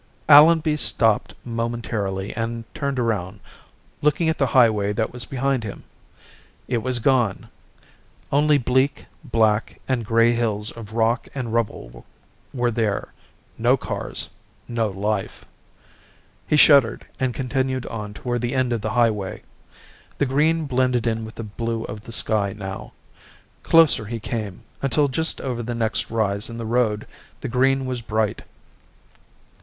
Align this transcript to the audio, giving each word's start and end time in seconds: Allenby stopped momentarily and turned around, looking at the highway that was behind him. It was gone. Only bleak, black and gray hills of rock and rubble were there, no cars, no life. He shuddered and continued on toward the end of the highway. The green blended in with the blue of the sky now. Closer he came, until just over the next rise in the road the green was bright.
Allenby 0.27 0.77
stopped 0.77 1.35
momentarily 1.45 2.35
and 2.35 2.65
turned 2.73 2.97
around, 2.97 3.39
looking 4.01 4.29
at 4.29 4.39
the 4.39 4.47
highway 4.47 4.91
that 4.93 5.13
was 5.13 5.25
behind 5.25 5.63
him. 5.63 5.83
It 6.67 6.79
was 6.79 6.97
gone. 6.97 7.49
Only 8.31 8.57
bleak, 8.57 9.05
black 9.23 9.79
and 9.87 10.03
gray 10.03 10.33
hills 10.33 10.71
of 10.71 10.93
rock 10.93 11.27
and 11.35 11.53
rubble 11.53 12.07
were 12.51 12.71
there, 12.71 13.09
no 13.59 13.77
cars, 13.77 14.27
no 14.67 14.87
life. 14.89 15.45
He 16.47 16.57
shuddered 16.57 17.05
and 17.19 17.31
continued 17.31 17.85
on 17.85 18.15
toward 18.15 18.41
the 18.41 18.55
end 18.55 18.73
of 18.73 18.81
the 18.81 18.89
highway. 18.93 19.43
The 20.17 20.25
green 20.25 20.65
blended 20.65 21.05
in 21.05 21.25
with 21.25 21.35
the 21.35 21.43
blue 21.43 21.83
of 21.83 22.01
the 22.01 22.11
sky 22.11 22.53
now. 22.57 22.93
Closer 23.61 24.05
he 24.07 24.19
came, 24.19 24.63
until 24.81 25.07
just 25.09 25.39
over 25.41 25.61
the 25.61 25.75
next 25.75 26.09
rise 26.09 26.49
in 26.49 26.57
the 26.57 26.65
road 26.65 27.05
the 27.41 27.47
green 27.47 27.85
was 27.85 28.01
bright. 28.01 28.41